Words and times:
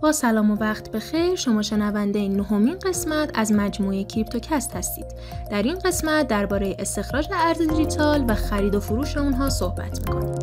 با 0.00 0.12
سلام 0.12 0.50
و 0.50 0.54
وقت 0.54 0.90
بخیر 0.90 1.34
شما 1.34 1.62
شنونده 1.62 2.28
نهمین 2.28 2.78
قسمت 2.78 3.30
از 3.34 3.52
مجموعه 3.52 4.04
کریپتوکست 4.04 4.76
هستید. 4.76 5.06
در 5.50 5.62
این 5.62 5.78
قسمت 5.78 6.28
درباره 6.28 6.76
استخراج 6.78 7.28
ارز 7.32 7.58
دیجیتال 7.58 8.24
و 8.28 8.34
خرید 8.34 8.74
و 8.74 8.80
فروش 8.80 9.16
اونها 9.16 9.50
صحبت 9.50 10.00
می‌کنیم. 10.00 10.34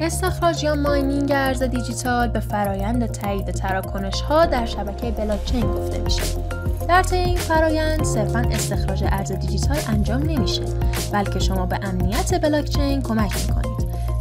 استخراج 0.00 0.64
یا 0.64 0.74
ماینینگ 0.74 1.32
ارز 1.32 1.62
دیجیتال 1.62 2.28
به 2.28 2.40
فرایند 2.40 3.06
تایید 3.06 3.50
تراکنش 3.50 4.20
ها 4.20 4.46
در 4.46 4.66
شبکه 4.66 5.10
بلاکچین 5.10 5.72
گفته 5.72 5.98
میشه. 5.98 6.22
در 6.88 7.02
طی 7.02 7.16
این 7.16 7.36
فرایند 7.36 8.04
صرفا 8.04 8.38
استخراج 8.38 9.04
ارز 9.06 9.32
دیجیتال 9.32 9.76
انجام 9.88 10.22
نمیشه 10.22 10.62
بلکه 11.12 11.38
شما 11.38 11.66
به 11.66 11.78
امنیت 11.82 12.40
بلاکچین 12.42 13.02
کمک 13.02 13.32
می‌کنید 13.36 13.75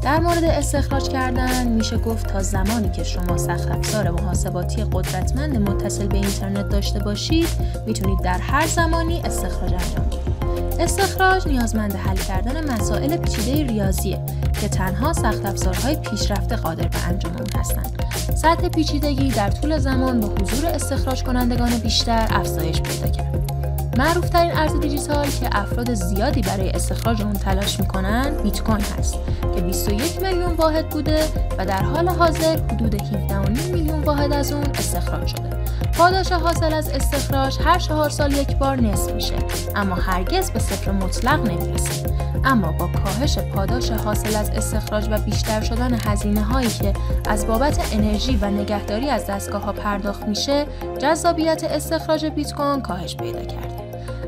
در 0.05 0.19
مورد 0.19 0.43
استخراج 0.43 1.09
کردن 1.09 1.67
میشه 1.67 1.97
گفت 1.97 2.27
تا 2.27 2.41
زمانی 2.41 2.89
که 2.89 3.03
شما 3.03 3.37
سخت 3.37 3.71
افزار 3.71 4.09
محاسباتی 4.09 4.83
قدرتمند 4.91 5.57
متصل 5.69 6.07
به 6.07 6.17
اینترنت 6.17 6.69
داشته 6.69 6.99
باشید 6.99 7.47
می‌تونید 7.87 8.21
در 8.23 8.37
هر 8.37 8.67
زمانی 8.67 9.21
استخراج 9.21 9.73
انجام 9.73 10.05
بدید 10.05 10.81
استخراج 10.81 11.47
نیازمند 11.47 11.95
حل 11.95 12.15
کردن 12.15 12.73
مسائل 12.73 13.17
پیچیده 13.17 13.63
ریاضیه 13.63 14.19
که 14.61 14.67
تنها 14.67 15.13
سخت 15.13 15.45
افزارهای 15.45 15.95
پیشرفته 15.95 16.55
قادر 16.55 16.87
به 16.87 17.07
انجام 17.07 17.33
اون 17.35 17.59
هستند. 17.59 18.03
سطح 18.35 18.69
پیچیدگی 18.69 19.29
در 19.29 19.49
طول 19.49 19.77
زمان 19.77 20.19
با 20.19 20.27
حضور 20.27 20.65
استخراج 20.65 21.23
کنندگان 21.23 21.77
بیشتر 21.77 22.27
افزایش 22.31 22.81
پیدا 22.81 23.07
کرد. 23.07 23.54
معروف 23.97 24.29
ترین 24.29 24.51
ارز 24.51 24.79
دیجیتال 24.79 25.27
که 25.27 25.49
افراد 25.51 25.93
زیادی 25.93 26.41
برای 26.41 26.69
استخراج 26.69 27.21
اون 27.21 27.33
تلاش 27.33 27.79
می‌کنن 27.79 28.37
بیت 28.43 28.63
کوین 28.63 28.85
هست 28.97 29.15
که 29.55 29.61
21 29.61 30.21
میلیون 30.21 30.53
واحد 30.53 30.89
بوده 30.89 31.23
و 31.57 31.65
در 31.65 31.83
حال 31.83 32.09
حاضر 32.09 32.57
حدود 32.71 32.95
17.5 32.95 33.61
میلیون 33.71 33.99
واحد 33.99 34.33
از 34.33 34.51
اون 34.51 34.63
استخراج 34.63 35.27
شده. 35.27 35.49
پاداش 35.97 36.31
حاصل 36.31 36.73
از 36.73 36.89
استخراج 36.89 37.57
هر 37.65 37.79
چهار 37.79 38.09
سال 38.09 38.33
یک 38.33 38.57
بار 38.57 38.75
نصف 38.75 39.13
میشه 39.13 39.35
اما 39.75 39.95
هرگز 39.95 40.51
به 40.51 40.59
صفر 40.59 40.91
مطلق 40.91 41.39
نمی‌رسه 41.39 42.05
اما 42.43 42.71
با 42.71 42.87
کاهش 42.87 43.37
پاداش 43.37 43.91
حاصل 43.91 44.35
از 44.35 44.49
استخراج 44.49 45.07
و 45.11 45.17
بیشتر 45.17 45.61
شدن 45.61 45.93
هزینه 45.93 46.43
هایی 46.43 46.69
که 46.69 46.93
از 47.29 47.47
بابت 47.47 47.93
انرژی 47.93 48.35
و 48.41 48.45
نگهداری 48.45 49.09
از 49.09 49.25
دستگاه 49.25 49.63
ها 49.63 49.71
پرداخت 49.73 50.27
میشه 50.27 50.65
جذابیت 50.97 51.63
استخراج 51.63 52.25
بیت 52.25 52.53
کوین 52.53 52.81
کاهش 52.81 53.15
پیدا 53.15 53.45
کرده 53.45 53.84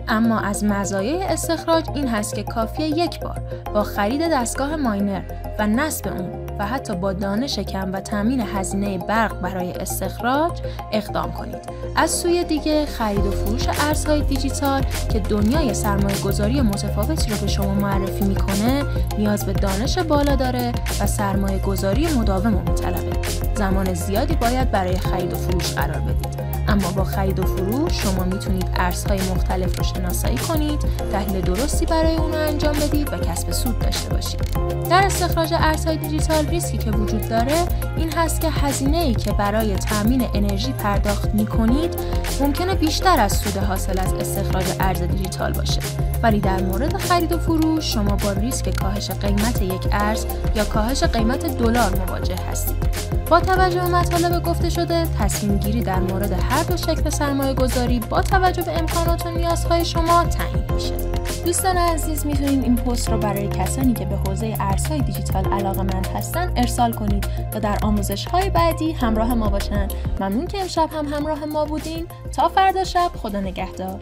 اما 0.09 0.39
از 0.39 0.63
مزایای 0.63 1.23
استخراج 1.23 1.85
این 1.95 2.07
هست 2.07 2.35
که 2.35 2.43
کافیه 2.43 2.87
یک 2.87 3.19
بار 3.19 3.41
با 3.73 3.83
خرید 3.83 4.21
دستگاه 4.31 4.75
ماینر 4.75 5.21
و 5.59 5.67
نصب 5.67 6.07
اون 6.07 6.47
و 6.59 6.65
حتی 6.65 6.95
با 6.95 7.13
دانش 7.13 7.59
کم 7.59 7.93
و 7.93 7.99
تامین 7.99 8.41
هزینه 8.41 8.97
برق 8.97 9.41
برای 9.41 9.71
استخراج 9.71 10.61
اقدام 10.91 11.31
کنید. 11.31 11.69
از 11.95 12.11
سوی 12.11 12.43
دیگه 12.43 12.85
خرید 12.85 13.25
و 13.25 13.31
فروش 13.31 13.67
ارزهای 13.67 14.21
دیجیتال 14.21 14.81
که 15.11 15.19
دنیای 15.19 15.73
سرمایه 15.73 16.19
گذاری 16.19 16.61
متفاوتی 16.61 17.31
رو 17.31 17.37
به 17.37 17.47
شما 17.47 17.73
معرفی 17.73 18.25
می‌کنه 18.25 18.83
نیاز 19.17 19.45
به 19.45 19.53
دانش 19.53 19.97
بالا 19.97 20.35
داره 20.35 20.71
و 21.01 21.07
سرمایه 21.07 21.59
گذاری 21.59 22.07
مداوم 22.13 22.53
رو 22.53 22.59
میطلبه. 22.59 23.17
زمان 23.55 23.93
زیادی 23.93 24.35
باید 24.35 24.71
برای 24.71 24.97
خرید 24.97 25.33
و 25.33 25.35
فروش 25.35 25.73
قرار 25.73 25.99
بدید. 25.99 26.56
اما 26.77 26.91
با 26.91 27.03
خرید 27.03 27.39
و 27.39 27.43
فروش 27.43 28.01
شما 28.01 28.23
می‌تونید 28.23 28.69
ارزهای 28.75 29.19
مختلف 29.21 29.77
رو 29.77 29.83
شناسایی 29.83 30.37
کنید، 30.37 30.79
تحلیل 31.11 31.41
درستی 31.41 31.85
برای 31.85 32.15
اون 32.15 32.31
رو 32.31 32.39
انجام 32.39 32.73
بدید 32.73 33.13
و 33.13 33.17
کسب 33.17 33.51
سود 33.51 33.79
داشته 33.79 34.09
باشید. 34.09 34.41
در 34.89 35.05
استخراج 35.05 35.53
ارزهای 35.53 35.97
دیجیتال 35.97 36.47
ریسکی 36.47 36.77
که 36.77 36.91
وجود 36.91 37.29
داره 37.29 37.55
این 37.97 38.13
هست 38.13 38.41
که 38.41 38.49
هزینه 38.49 38.97
ای 38.97 39.13
که 39.13 39.31
برای 39.31 39.75
تامین 39.75 40.27
انرژی 40.33 40.71
پرداخت 40.71 41.29
می‌کنید 41.33 41.95
ممکنه 42.41 42.75
بیشتر 42.75 43.19
از 43.19 43.33
سود 43.33 43.57
حاصل 43.57 43.99
از 43.99 44.13
استخراج 44.13 44.65
ارز 44.79 45.01
دیجیتال 45.01 45.53
باشه. 45.53 45.81
ولی 46.23 46.39
در 46.39 46.61
مورد 46.61 46.97
خرید 46.97 47.31
و 47.31 47.37
فروش 47.37 47.93
شما 47.93 48.15
با 48.15 48.31
ریسک 48.31 48.79
کاهش 48.79 49.11
قیمت 49.11 49.61
یک 49.61 49.87
ارز 49.91 50.25
یا 50.55 50.65
کاهش 50.65 51.03
قیمت 51.03 51.57
دلار 51.57 51.95
مواجه 51.95 52.35
هستید. 52.51 53.16
با 53.29 53.39
توجه 53.39 53.79
به 53.79 53.87
مطالب 53.87 54.43
گفته 54.43 54.69
شده 54.69 55.05
تصمیم 55.19 55.57
گیری 55.57 55.81
در 55.81 55.99
مورد 55.99 56.31
هر 56.31 56.63
دو 56.63 56.77
شکل 56.77 57.09
سرمایه 57.09 57.53
گذاری 57.53 57.99
با 57.99 58.21
توجه 58.21 58.61
به 58.61 58.79
امکانات 58.79 59.25
و 59.25 59.31
نیازهای 59.31 59.85
شما 59.85 60.23
تعیین 60.23 60.71
میشه. 60.73 60.93
دوستان 61.45 61.77
عزیز 61.77 62.25
می‌تونید 62.25 62.63
این 62.63 62.75
پست 62.75 63.09
رو 63.09 63.17
برای 63.17 63.47
کسانی 63.47 63.93
که 63.93 64.05
به 64.05 64.15
حوزه 64.15 64.55
ارزهای 64.59 65.01
دیجیتال 65.01 65.45
علاقه 65.45 65.81
مند 65.81 66.07
هستن 66.15 66.53
ارسال 66.55 66.93
کنید 66.93 67.27
تا 67.51 67.59
در 67.59 67.77
آموزش 67.81 68.25
های 68.25 68.49
بعدی 68.49 68.91
همراه 68.91 69.33
ما 69.33 69.49
باشن. 69.49 69.87
ممنون 70.19 70.47
که 70.47 70.61
امشب 70.61 70.89
هم 70.91 71.05
همراه 71.05 71.45
ما 71.45 71.65
بودین. 71.65 72.07
تا 72.35 72.49
فردا 72.49 72.83
شب 72.83 73.11
خدا 73.21 73.39
نگهدار. 73.39 73.99